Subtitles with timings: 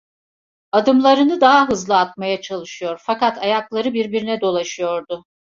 [0.71, 5.25] Adımlanın daha hızlı atmaya çalışıyor, fakat ayakları birbirine dolaşıyordu.